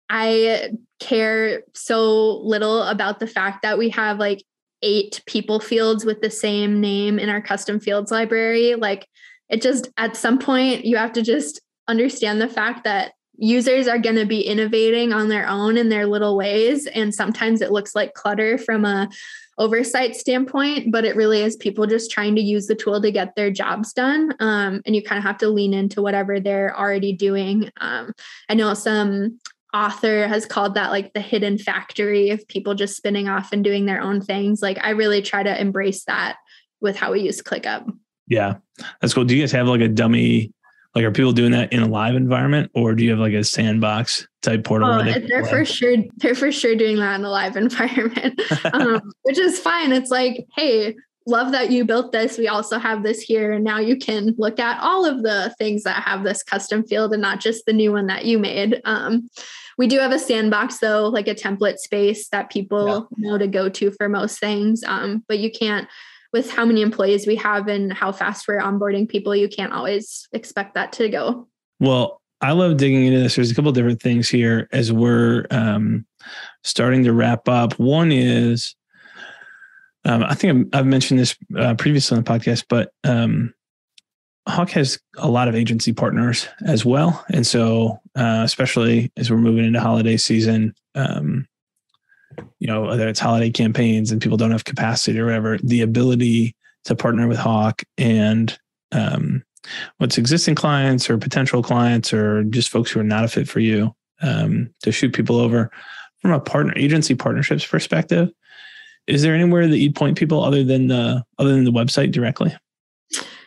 [0.08, 4.42] I care so little about the fact that we have like
[4.82, 8.74] eight people fields with the same name in our custom fields library.
[8.74, 9.06] Like
[9.50, 13.98] it just at some point you have to just understand the fact that users are
[13.98, 17.94] going to be innovating on their own in their little ways and sometimes it looks
[17.94, 19.08] like clutter from a
[19.58, 23.34] oversight standpoint but it really is people just trying to use the tool to get
[23.36, 27.12] their jobs done um, and you kind of have to lean into whatever they're already
[27.12, 28.12] doing um,
[28.48, 29.38] i know some
[29.72, 33.86] author has called that like the hidden factory of people just spinning off and doing
[33.86, 36.36] their own things like i really try to embrace that
[36.80, 37.90] with how we use clickup
[38.30, 38.54] yeah
[39.02, 40.50] that's cool do you guys have like a dummy
[40.94, 43.44] like, are people doing that in a live environment, or do you have like a
[43.44, 44.90] sandbox type portal?
[44.90, 45.96] Oh, they they're for sure.
[46.16, 48.40] They're for sure doing that in a live environment,
[48.72, 49.92] um, which is fine.
[49.92, 50.96] It's like, hey,
[51.28, 52.38] love that you built this.
[52.38, 55.84] We also have this here, and now you can look at all of the things
[55.84, 58.80] that have this custom field, and not just the new one that you made.
[58.84, 59.28] Um,
[59.78, 63.30] we do have a sandbox though, like a template space that people yeah.
[63.30, 64.82] know to go to for most things.
[64.84, 65.86] Um, but you can't
[66.32, 70.28] with how many employees we have and how fast we're onboarding people, you can't always
[70.32, 71.48] expect that to go.
[71.80, 73.36] Well, I love digging into this.
[73.36, 76.06] There's a couple different things here as we're um,
[76.64, 77.78] starting to wrap up.
[77.78, 78.74] One is,
[80.04, 83.52] um, I think I've mentioned this uh, previously on the podcast, but um,
[84.48, 89.36] Hawk has a lot of agency partners as well, and so uh, especially as we're
[89.36, 91.46] moving into holiday season, um,
[92.58, 96.54] you know, whether it's holiday campaigns and people don't have capacity or whatever, the ability
[96.84, 98.58] to partner with Hawk and
[98.92, 99.42] um,
[99.98, 103.60] what's existing clients or potential clients or just folks who are not a fit for
[103.60, 105.70] you um, to shoot people over
[106.20, 108.30] from a partner agency partnerships perspective.
[109.06, 112.54] Is there anywhere that you'd point people other than the other than the website directly?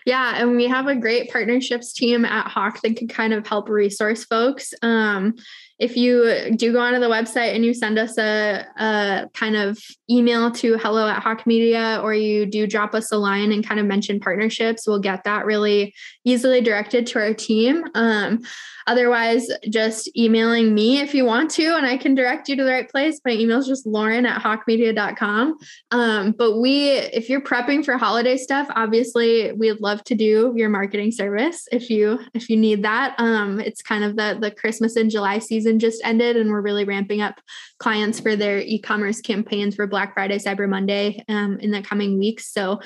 [0.05, 3.69] Yeah, and we have a great partnerships team at Hawk that can kind of help
[3.69, 4.73] resource folks.
[4.81, 5.35] Um,
[5.83, 9.77] if you do go onto the website and you send us a, a, kind of
[10.09, 13.81] email to hello at hawk media or you do drop us a line and kind
[13.81, 15.93] of mention partnerships we'll get that really
[16.23, 17.83] easily directed to our team.
[17.95, 18.43] Um,
[18.87, 22.69] otherwise just emailing me if you want to and i can direct you to the
[22.69, 23.19] right place.
[23.25, 25.57] My email is just lauren at hawkmedia.com
[25.91, 30.69] um, but we if you're prepping for holiday stuff obviously we'd love to do your
[30.69, 33.15] marketing service if you if you need that.
[33.17, 36.85] Um, it's kind of the the christmas and july season just ended and we're really
[36.85, 37.39] ramping up
[37.79, 42.51] clients for their e-commerce campaigns for black friday cyber monday um, in the coming weeks
[42.51, 42.79] so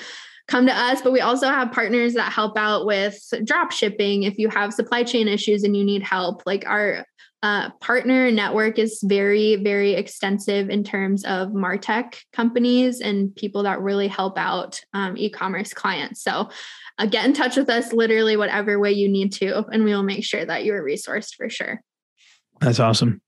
[0.47, 1.01] come to us.
[1.01, 5.03] But we also have partners that help out with drop shipping if you have supply
[5.03, 6.43] chain issues and you need help.
[6.45, 7.05] Like our
[7.43, 13.79] uh, partner network is very, very extensive in terms of Martech companies and people that
[13.79, 16.23] really help out um, e commerce clients.
[16.23, 16.49] So
[16.97, 20.03] uh, get in touch with us literally whatever way you need to, and we will
[20.03, 21.81] make sure that you're resourced for sure.
[22.59, 23.21] That's awesome.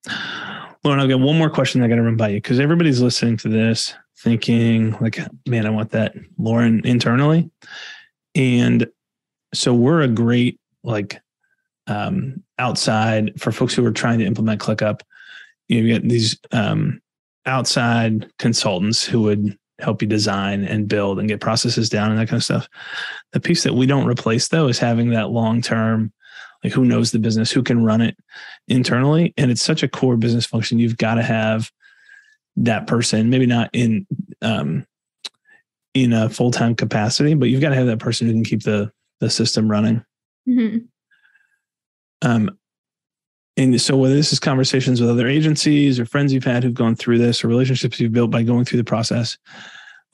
[0.84, 3.38] Lauren, I've got one more question I got to run by you because everybody's listening
[3.38, 7.50] to this thinking like, man, I want that Lauren internally.
[8.36, 8.88] And
[9.54, 11.22] so we're a great like
[11.88, 15.02] um, outside for folks who are trying to implement ClickUp.
[15.68, 17.02] You, get these um,
[17.46, 22.28] outside consultants who would help you design and build and get processes down and that
[22.28, 22.68] kind of stuff.
[23.34, 26.12] The piece that we don't replace though is having that long term,
[26.64, 28.18] like who knows the business, who can run it
[28.68, 29.34] internally.
[29.38, 30.80] And it's such a core business function.
[30.80, 31.72] You've got to have
[32.58, 34.06] that person, maybe not in
[34.42, 34.86] um,
[35.94, 38.64] in a full time capacity, but you've got to have that person who can keep
[38.64, 40.04] the the system running.
[40.48, 40.86] Mm-hmm.
[42.22, 42.58] Um,
[43.58, 46.96] and so whether this is conversations with other agencies or friends you've had who've gone
[46.96, 49.38] through this or relationships you've built by going through the process,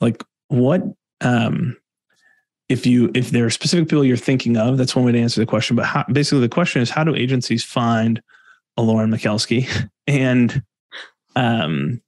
[0.00, 0.82] like what
[1.20, 1.76] um,
[2.68, 5.40] if you if there are specific people you're thinking of, that's one way to answer
[5.40, 5.76] the question.
[5.76, 8.20] But how, basically, the question is how do agencies find
[8.76, 9.68] a Lauren Michalski
[10.06, 10.62] and
[11.36, 12.00] um,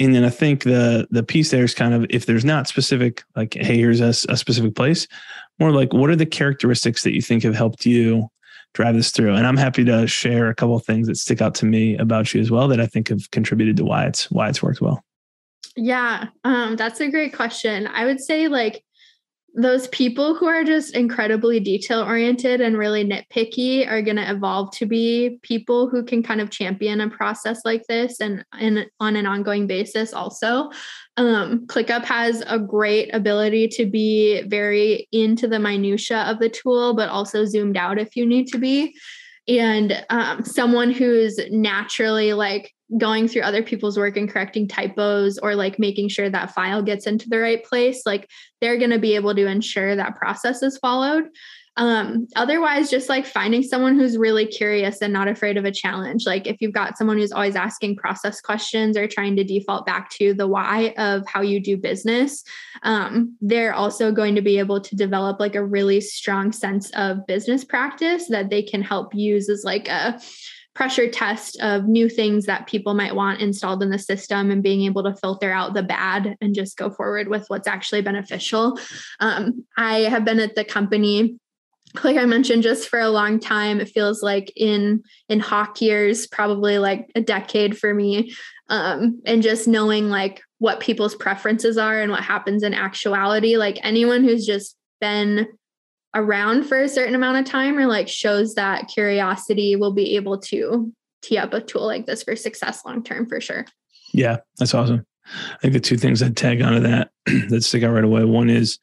[0.00, 3.24] and then I think the the piece there is kind of if there's not specific
[3.36, 5.06] like hey here's a, a specific place,
[5.58, 8.28] more like what are the characteristics that you think have helped you
[8.74, 9.34] drive this through?
[9.34, 12.34] And I'm happy to share a couple of things that stick out to me about
[12.34, 15.02] you as well that I think have contributed to why it's why it's worked well.
[15.80, 17.86] Yeah, um, that's a great question.
[17.86, 18.82] I would say like
[19.54, 24.72] those people who are just incredibly detail oriented and really nitpicky are going to evolve
[24.72, 29.14] to be people who can kind of champion a process like this and, and on
[29.14, 30.68] an ongoing basis also
[31.16, 36.94] um, clickup has a great ability to be very into the minutia of the tool
[36.94, 38.94] but also zoomed out if you need to be
[39.48, 45.54] and um, someone who's naturally like going through other people's work and correcting typos or
[45.54, 48.30] like making sure that file gets into the right place like
[48.60, 51.24] they're going to be able to ensure that process is followed.
[51.76, 56.26] Um, otherwise just like finding someone who's really curious and not afraid of a challenge.
[56.26, 60.10] Like if you've got someone who's always asking process questions or trying to default back
[60.14, 62.42] to the why of how you do business
[62.82, 67.26] um, they're also going to be able to develop like a really strong sense of
[67.26, 70.20] business practice that they can help use as like a
[70.78, 74.82] pressure test of new things that people might want installed in the system and being
[74.82, 78.78] able to filter out the bad and just go forward with what's actually beneficial.
[79.18, 81.36] Um, I have been at the company
[82.04, 83.80] like I mentioned, just for a long time.
[83.80, 88.34] It feels like in in hawk years, probably like a decade for me.
[88.68, 93.56] Um, and just knowing like what people's preferences are and what happens in actuality.
[93.56, 95.48] Like anyone who's just been
[96.14, 100.38] around for a certain amount of time or like shows that curiosity will be able
[100.38, 100.92] to
[101.22, 103.66] tee up a tool like this for success long term for sure.
[104.12, 105.06] Yeah, that's awesome.
[105.26, 107.10] I think the two things that tag onto that
[107.48, 108.24] that stick out right away.
[108.24, 108.78] One is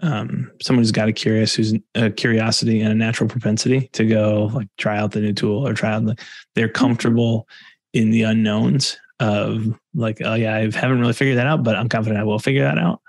[0.00, 4.50] um, someone who's got a curious, who's a curiosity and a natural propensity to go
[4.52, 6.04] like try out the new tool or try out.
[6.04, 6.16] The,
[6.54, 7.48] they're comfortable
[7.94, 11.88] in the unknowns of like, oh yeah, I haven't really figured that out, but I'm
[11.88, 13.00] confident I will figure that out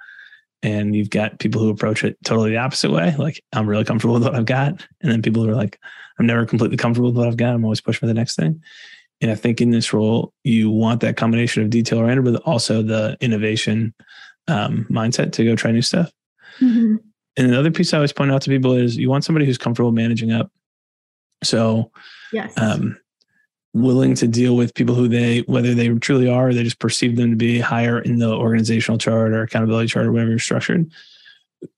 [0.62, 4.14] and you've got people who approach it totally the opposite way like i'm really comfortable
[4.16, 4.86] with what i've got.
[5.02, 5.80] And then people who are like
[6.20, 7.54] i'm never completely comfortable with what i've got.
[7.54, 8.62] I'm always pushing for the next thing.
[9.22, 12.82] And i think in this role you want that combination of detail oriented but also
[12.82, 13.94] the innovation
[14.48, 16.12] um, mindset to go try new stuff.
[16.60, 16.96] Mm-hmm.
[17.38, 19.92] and another piece i always point out to people is you want somebody who's comfortable
[19.92, 20.52] managing up.
[21.42, 21.92] So
[22.34, 22.54] yes.
[22.58, 22.98] um,
[23.74, 27.16] willing to deal with people who they whether they truly are or they just perceive
[27.16, 30.90] them to be higher in the organizational chart or accountability chart or whatever you're structured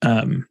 [0.02, 0.46] um,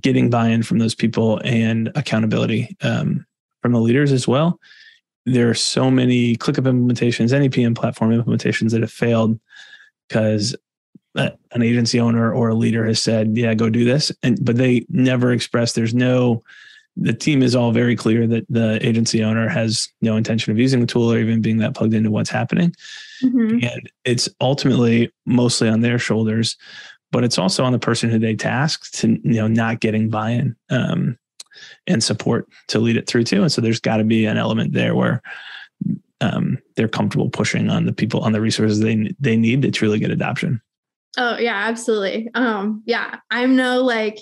[0.00, 3.26] getting buy-in from those people and accountability um,
[3.62, 4.60] from the leaders as well.
[5.26, 9.40] There are so many clickup implementations any pm platform implementations that have failed
[10.08, 10.54] because
[11.16, 14.12] an agency owner or a leader has said yeah go do this.
[14.22, 16.42] And but they never express there's no
[16.96, 20.80] the team is all very clear that the agency owner has no intention of using
[20.80, 22.72] the tool or even being that plugged into what's happening.
[23.22, 23.64] Mm-hmm.
[23.64, 26.56] And it's ultimately mostly on their shoulders,
[27.10, 30.54] but it's also on the person who they task to, you know, not getting buy-in
[30.70, 31.18] um,
[31.86, 33.42] and support to lead it through too.
[33.42, 35.20] And so there's got to be an element there where
[36.20, 39.98] um, they're comfortable pushing on the people on the resources they they need to truly
[39.98, 40.60] get adoption.
[41.16, 42.30] Oh yeah, absolutely.
[42.34, 44.18] Um, yeah, I'm no like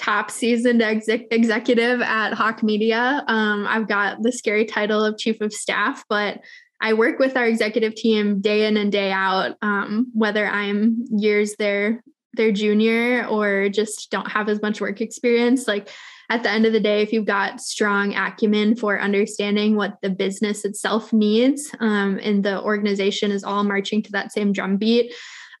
[0.00, 3.22] top seasoned exec- executive at Hawk Media.
[3.28, 6.40] Um, I've got the scary title of chief of staff, but
[6.80, 11.54] I work with our executive team day in and day out, um, whether I'm years
[11.56, 15.68] their their junior or just don't have as much work experience.
[15.68, 15.90] Like
[16.30, 20.10] at the end of the day, if you've got strong acumen for understanding what the
[20.10, 25.12] business itself needs, um, and the organization is all marching to that same drumbeat,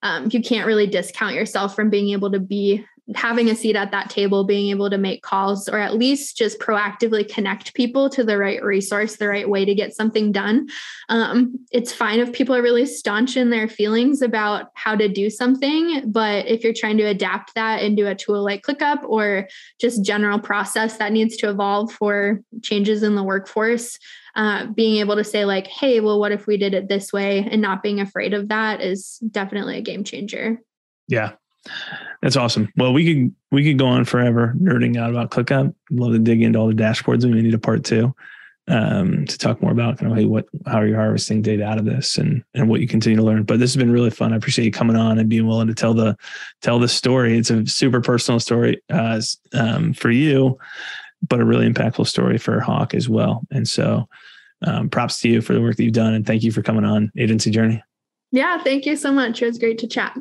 [0.02, 3.90] um, you can't really discount yourself from being able to be having a seat at
[3.90, 8.22] that table, being able to make calls or at least just proactively connect people to
[8.22, 10.68] the right resource, the right way to get something done.
[11.08, 15.30] Um, it's fine if people are really staunch in their feelings about how to do
[15.30, 19.48] something, but if you're trying to adapt that into a tool like ClickUp or
[19.80, 23.98] just general process that needs to evolve for changes in the workforce,
[24.36, 27.48] uh, being able to say like, hey, well, what if we did it this way,
[27.50, 30.60] and not being afraid of that is definitely a game changer.
[31.08, 31.32] Yeah,
[32.22, 32.72] that's awesome.
[32.76, 35.74] Well, we could we could go on forever nerding out about ClickUp.
[35.90, 37.24] Love to dig into all the dashboards.
[37.24, 38.14] We need a part two
[38.68, 41.84] um, to talk more about kind of hey, what how you're harvesting data out of
[41.84, 43.42] this and and what you continue to learn.
[43.42, 44.32] But this has been really fun.
[44.32, 46.16] I appreciate you coming on and being willing to tell the
[46.62, 47.36] tell the story.
[47.36, 49.20] It's a super personal story uh,
[49.52, 50.58] um, for you,
[51.26, 53.42] but a really impactful story for Hawk as well.
[53.50, 54.08] And so,
[54.62, 56.84] um, props to you for the work that you've done, and thank you for coming
[56.84, 57.82] on Agency Journey.
[58.30, 59.42] Yeah, thank you so much.
[59.42, 60.16] It was great to chat.